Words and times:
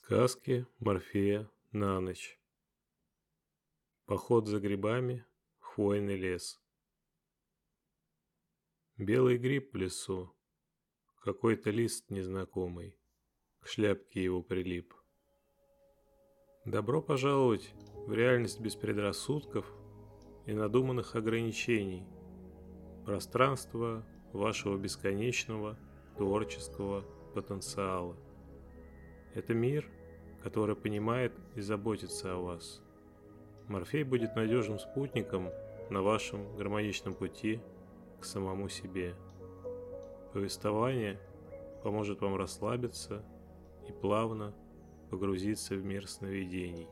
Сказки 0.00 0.64
Морфея 0.78 1.50
на 1.72 2.00
ночь. 2.00 2.38
Поход 4.06 4.46
за 4.46 4.60
грибами, 4.60 5.26
хвойный 5.58 6.16
лес. 6.16 6.62
Белый 8.96 9.38
гриб 9.38 9.72
в 9.72 9.76
лесу, 9.76 10.32
какой-то 11.20 11.70
лист 11.70 12.10
незнакомый, 12.10 12.96
к 13.58 13.66
шляпке 13.66 14.22
его 14.22 14.40
прилип. 14.40 14.94
Добро 16.64 17.02
пожаловать 17.02 17.74
в 18.06 18.12
реальность 18.12 18.60
без 18.60 18.76
предрассудков 18.76 19.66
и 20.46 20.52
надуманных 20.54 21.16
ограничений, 21.16 22.06
пространство 23.04 24.06
вашего 24.32 24.78
бесконечного 24.78 25.76
творческого 26.16 27.02
потенциала. 27.34 28.27
Это 29.38 29.54
мир, 29.54 29.88
который 30.42 30.74
понимает 30.74 31.32
и 31.54 31.60
заботится 31.60 32.34
о 32.34 32.38
вас. 32.38 32.82
Морфей 33.68 34.02
будет 34.02 34.34
надежным 34.34 34.80
спутником 34.80 35.50
на 35.90 36.02
вашем 36.02 36.56
гармоничном 36.56 37.14
пути 37.14 37.60
к 38.20 38.24
самому 38.24 38.68
себе. 38.68 39.14
Повествование 40.32 41.20
поможет 41.84 42.20
вам 42.20 42.34
расслабиться 42.34 43.24
и 43.88 43.92
плавно 43.92 44.56
погрузиться 45.08 45.76
в 45.76 45.84
мир 45.84 46.08
сновидений. 46.08 46.88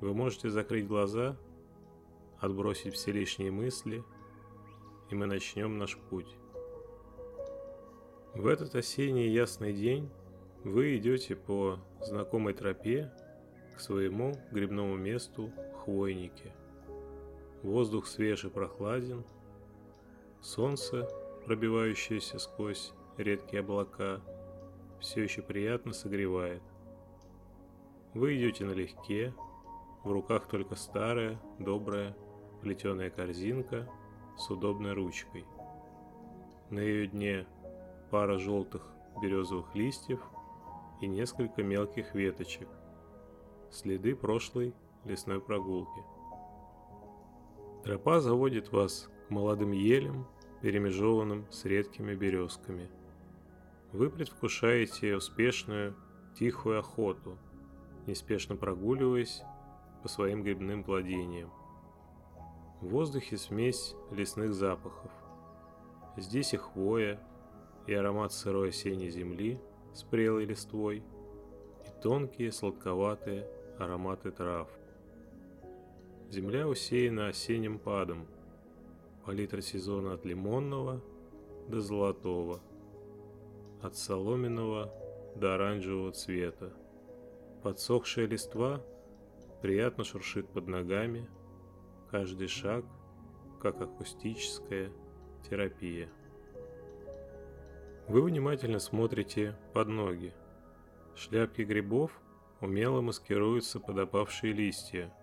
Вы 0.00 0.14
можете 0.14 0.50
закрыть 0.50 0.86
глаза, 0.86 1.36
отбросить 2.38 2.94
все 2.94 3.10
лишние 3.10 3.50
мысли, 3.50 4.04
и 5.10 5.16
мы 5.16 5.26
начнем 5.26 5.78
наш 5.78 5.98
путь. 5.98 6.36
В 8.34 8.46
этот 8.46 8.76
осенний 8.76 9.26
ясный 9.26 9.72
день 9.72 10.08
вы 10.64 10.96
идете 10.96 11.36
по 11.36 11.78
знакомой 12.00 12.52
тропе 12.52 13.10
к 13.76 13.80
своему 13.80 14.34
грибному 14.50 14.96
месту 14.96 15.52
Хвойнике. 15.84 16.52
Воздух 17.62 18.06
свеж 18.06 18.44
и 18.44 18.48
прохладен, 18.48 19.24
солнце, 20.40 21.08
пробивающееся 21.44 22.38
сквозь 22.38 22.92
редкие 23.16 23.60
облака, 23.60 24.20
все 25.00 25.22
еще 25.22 25.42
приятно 25.42 25.92
согревает. 25.92 26.62
Вы 28.14 28.36
идете 28.36 28.64
налегке, 28.64 29.32
в 30.04 30.10
руках 30.10 30.48
только 30.48 30.74
старая, 30.74 31.40
добрая, 31.58 32.16
плетеная 32.62 33.10
корзинка 33.10 33.88
с 34.36 34.50
удобной 34.50 34.92
ручкой. 34.92 35.44
На 36.70 36.80
ее 36.80 37.06
дне 37.06 37.46
пара 38.10 38.38
желтых 38.38 38.88
березовых 39.20 39.74
листьев– 39.74 40.20
и 41.00 41.06
несколько 41.06 41.62
мелких 41.62 42.14
веточек. 42.14 42.68
Следы 43.70 44.16
прошлой 44.16 44.74
лесной 45.04 45.40
прогулки. 45.40 46.02
Тропа 47.84 48.20
заводит 48.20 48.72
вас 48.72 49.08
к 49.26 49.30
молодым 49.30 49.72
елям, 49.72 50.26
перемежеванным 50.60 51.46
с 51.50 51.64
редкими 51.64 52.14
березками. 52.14 52.90
Вы 53.92 54.10
предвкушаете 54.10 55.16
успешную, 55.16 55.94
тихую 56.34 56.80
охоту, 56.80 57.38
неспешно 58.06 58.56
прогуливаясь 58.56 59.42
по 60.02 60.08
своим 60.08 60.42
грибным 60.42 60.82
владениям. 60.82 61.50
В 62.80 62.88
воздухе 62.88 63.36
смесь 63.36 63.94
лесных 64.10 64.54
запахов. 64.54 65.10
Здесь 66.16 66.54
и 66.54 66.56
хвоя, 66.56 67.20
и 67.86 67.94
аромат 67.94 68.32
сырой 68.32 68.68
осенней 68.68 69.10
земли, 69.10 69.60
с 69.98 70.04
прелой 70.04 70.44
листвой 70.44 70.98
и 71.84 72.02
тонкие 72.02 72.52
сладковатые 72.52 73.48
ароматы 73.80 74.30
трав. 74.30 74.68
Земля 76.30 76.68
усеяна 76.68 77.26
осенним 77.26 77.80
падом, 77.80 78.28
палитра 79.24 79.60
сезона 79.60 80.14
от 80.14 80.24
лимонного 80.24 81.02
до 81.66 81.80
золотого, 81.80 82.60
от 83.82 83.96
соломенного 83.96 84.94
до 85.34 85.56
оранжевого 85.56 86.12
цвета. 86.12 86.72
Подсохшая 87.64 88.26
листва 88.26 88.80
приятно 89.62 90.04
шуршит 90.04 90.48
под 90.48 90.68
ногами, 90.68 91.28
каждый 92.08 92.46
шаг 92.46 92.84
как 93.60 93.82
акустическая 93.82 94.92
терапия. 95.42 96.08
Вы 98.08 98.22
внимательно 98.22 98.78
смотрите 98.78 99.54
под 99.74 99.88
ноги. 99.88 100.32
Шляпки 101.14 101.60
грибов 101.60 102.10
умело 102.62 103.02
маскируются 103.02 103.80
под 103.80 103.98
опавшие 103.98 104.54
листья. 104.54 105.14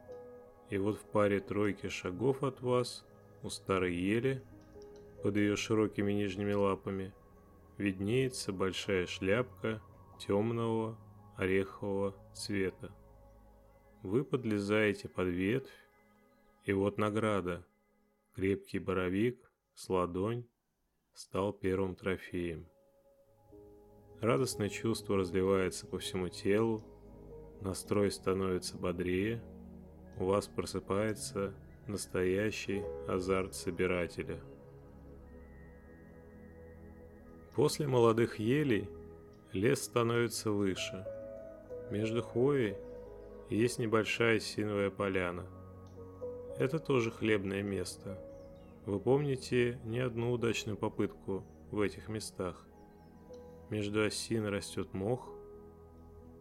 И 0.69 0.77
вот 0.77 0.99
в 0.99 1.05
паре 1.05 1.39
тройки 1.39 1.89
шагов 1.89 2.43
от 2.43 2.61
вас, 2.61 3.03
у 3.41 3.49
старой 3.49 3.95
ели, 3.95 4.43
под 5.23 5.35
ее 5.35 5.55
широкими 5.55 6.11
нижними 6.11 6.53
лапами, 6.53 7.11
виднеется 7.79 8.53
большая 8.53 9.07
шляпка 9.07 9.81
темного 10.19 10.95
орехового 11.37 12.15
цвета. 12.33 12.93
Вы 14.03 14.23
подлезаете 14.23 15.09
под 15.09 15.29
ветвь, 15.29 15.73
и 16.65 16.73
вот 16.73 16.99
награда. 16.99 17.65
Крепкий 18.35 18.77
боровик 18.77 19.51
с 19.73 19.89
ладонь 19.89 20.45
стал 21.15 21.51
первым 21.51 21.95
трофеем. 21.95 22.67
Радостное 24.21 24.69
чувство 24.69 25.17
разливается 25.17 25.85
по 25.85 25.99
всему 25.99 26.29
телу, 26.29 26.83
настрой 27.61 28.11
становится 28.11 28.77
бодрее, 28.77 29.43
у 30.17 30.25
вас 30.25 30.47
просыпается 30.47 31.53
настоящий 31.87 32.83
азарт 33.07 33.53
собирателя. 33.53 34.39
После 37.55 37.87
молодых 37.87 38.39
елей 38.39 38.89
лес 39.53 39.83
становится 39.83 40.51
выше. 40.51 41.05
Между 41.91 42.21
хвоей 42.21 42.75
есть 43.49 43.79
небольшая 43.79 44.39
синовая 44.39 44.89
поляна. 44.89 45.45
Это 46.57 46.79
тоже 46.79 47.11
хлебное 47.11 47.61
место. 47.61 48.19
Вы 48.85 48.99
помните 48.99 49.79
не 49.83 49.99
одну 49.99 50.31
удачную 50.31 50.77
попытку 50.77 51.43
в 51.71 51.81
этих 51.81 52.07
местах. 52.07 52.65
Между 53.69 54.03
осин 54.03 54.45
растет 54.45 54.93
мох, 54.93 55.27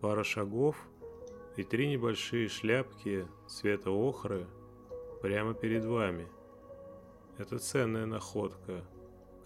пара 0.03 0.25
шагов 0.25 0.77
и 1.57 1.65
три 1.65 1.89
небольшие 1.89 2.49
шляпки 2.49 3.27
цвета 3.49 3.91
охры 3.91 4.47
прямо 5.23 5.55
перед 5.55 5.87
вами. 5.87 6.29
Это 7.39 7.59
ценная 7.59 8.05
находка. 8.05 8.85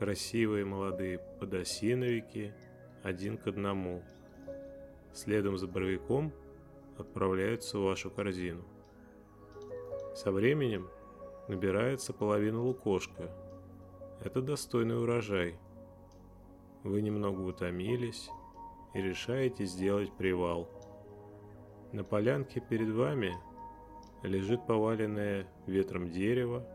Красивые 0.00 0.65
молодые 0.65 1.21
подосиновики 1.39 2.53
один 3.05 3.39
к 3.39 3.47
одному. 3.47 4.03
Следом 5.12 5.56
за 5.56 5.69
боровиком 5.69 6.33
отправляются 6.99 7.78
в 7.78 7.83
вашу 7.83 8.10
корзину. 8.10 8.65
Со 10.16 10.33
временем 10.33 10.89
набирается 11.47 12.12
половина 12.12 12.60
лукошка. 12.60 13.31
Это 14.21 14.43
достойный 14.43 15.00
урожай– 15.00 15.60
вы 16.84 17.03
немного 17.03 17.41
утомились 17.41 18.31
и 18.94 19.00
решаете 19.00 19.65
сделать 19.65 20.12
привал. 20.12 20.69
На 21.93 22.05
полянке 22.05 22.61
перед 22.61 22.91
вами 22.91 23.34
лежит 24.22 24.66
поваленное 24.66 25.47
ветром 25.66 26.10
дерево. 26.10 26.66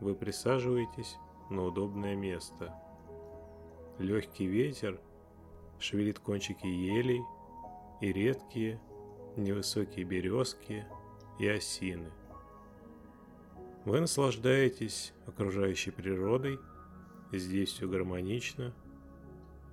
Вы 0.00 0.14
присаживаетесь 0.14 1.16
на 1.50 1.64
удобное 1.64 2.16
место. 2.16 2.74
Легкий 3.98 4.46
ветер 4.46 5.00
шевелит 5.78 6.18
кончики 6.18 6.66
елей 6.66 7.22
и 8.00 8.12
редкие 8.12 8.80
невысокие 9.36 10.04
березки 10.04 10.86
и 11.38 11.46
осины. 11.46 12.10
Вы 13.84 14.00
наслаждаетесь 14.00 15.12
окружающей 15.26 15.90
природой, 15.90 16.58
здесь 17.32 17.70
все 17.70 17.88
гармонично– 17.88 18.74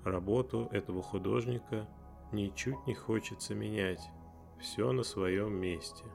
Работу 0.08 0.70
этого 0.72 1.04
художника 1.04 1.86
ничуть 2.32 2.88
не 2.88 2.94
хочется 2.94 3.54
менять. 3.54 4.00
Все 4.58 4.94
на 4.94 5.04
своем 5.04 5.54
месте. 5.54 6.06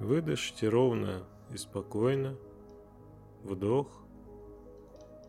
Вы 0.00 0.22
дышите 0.22 0.68
ровно 0.68 1.22
и 1.52 1.56
спокойно. 1.56 2.36
Вдох 3.44 4.04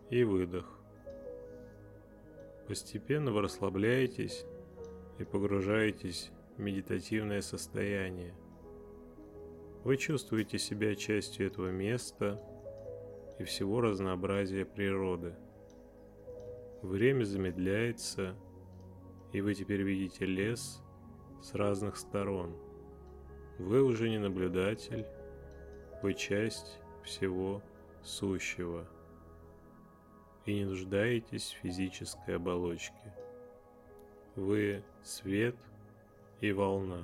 и 0.10 0.24
выдох. 0.24 0.80
Постепенно 2.68 3.32
вы 3.32 3.42
расслабляетесь 3.42 4.44
и 5.20 5.26
погружаетесь 5.26 6.32
в 6.58 6.62
медитативное 6.62 7.42
состояние. 7.42 8.34
Вы 9.84 9.98
чувствуете 9.98 10.58
себя 10.58 10.96
частью 10.96 11.46
этого 11.46 11.70
места 11.70 12.42
и 13.38 13.44
всего 13.44 13.82
разнообразия 13.82 14.66
природы. 14.66 15.36
Время 16.84 17.24
замедляется, 17.24 18.36
и 19.32 19.40
вы 19.40 19.54
теперь 19.56 19.84
видите 19.84 20.26
лес 20.26 20.84
с 21.42 21.54
разных 21.54 21.96
сторон. 21.96 22.58
Вы 23.58 23.82
уже 23.82 24.10
не 24.10 24.20
наблюдатель, 24.20 25.06
вы 26.02 26.14
часть 26.14 26.82
всего 27.02 27.64
сущего 28.04 28.86
и 30.46 30.56
не 30.56 30.66
нуждаетесь 30.66 31.54
в 31.54 31.62
физической 31.62 32.36
оболочке. 32.36 33.16
Вы 34.36 34.84
свет 35.04 35.56
и 36.42 36.52
волна. 36.52 37.04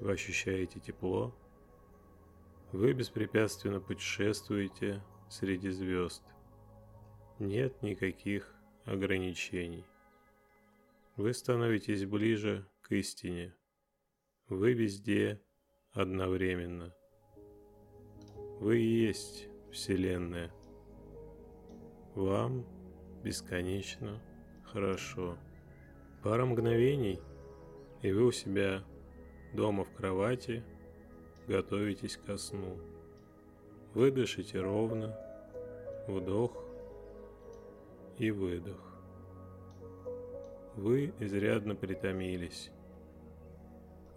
Вы 0.00 0.12
ощущаете 0.12 0.80
тепло. 0.80 1.34
Вы 2.72 2.94
беспрепятственно 2.94 3.78
путешествуете 3.78 5.02
среди 5.28 5.68
звезд. 5.68 6.22
Нет 7.42 7.82
никаких 7.82 8.54
ограничений. 8.84 9.84
Вы 11.16 11.34
становитесь 11.34 12.04
ближе 12.04 12.64
к 12.82 12.92
истине. 12.92 13.52
Вы 14.48 14.74
везде 14.74 15.42
одновременно. 15.90 16.94
Вы 18.60 18.76
есть 18.76 19.48
Вселенная. 19.72 20.52
Вам 22.14 22.64
бесконечно 23.24 24.22
хорошо. 24.62 25.36
Пара 26.22 26.46
мгновений, 26.46 27.18
и 28.02 28.12
вы 28.12 28.26
у 28.26 28.30
себя 28.30 28.84
дома 29.52 29.82
в 29.82 29.92
кровати 29.92 30.62
готовитесь 31.48 32.18
ко 32.18 32.36
сну. 32.36 32.78
Вы 33.94 34.12
дышите 34.12 34.60
ровно, 34.60 35.18
вдох 36.06 36.71
и 38.18 38.30
выдох. 38.30 38.80
Вы 40.76 41.12
изрядно 41.18 41.74
притомились. 41.74 42.70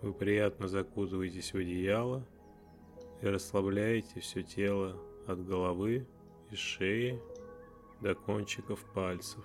Вы 0.02 0.14
приятно 0.14 0.68
закутываетесь 0.68 1.54
в 1.54 1.58
одеяло 1.58 2.26
и 3.22 3.28
расслабляете 3.28 4.20
все 4.20 4.44
тело 4.44 4.98
от 5.28 5.46
головы 5.46 6.08
и 6.52 6.56
шеи 6.56 7.22
до 8.02 8.16
кончиков 8.16 8.86
пальцев. 8.94 9.44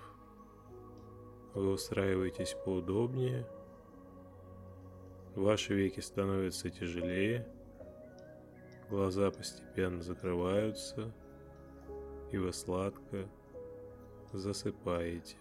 Вы 1.53 1.71
устраиваетесь 1.71 2.55
поудобнее, 2.63 3.45
ваши 5.35 5.73
веки 5.73 5.99
становятся 5.99 6.69
тяжелее, 6.69 7.47
глаза 8.89 9.31
постепенно 9.31 10.01
закрываются, 10.01 11.13
и 12.31 12.37
вы 12.37 12.53
сладко 12.53 13.27
засыпаете. 14.33 15.35